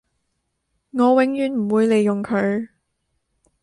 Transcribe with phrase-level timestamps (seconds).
[0.93, 2.69] 我永遠唔會利用佢